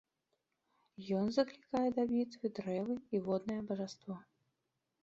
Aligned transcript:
Ён 1.17 1.25
заклікае 1.35 1.83
да 1.99 2.03
бітвы 2.13 2.45
дрэвы 2.61 2.95
і 3.17 3.25
воднае 3.29 3.61
бажаство. 3.71 4.15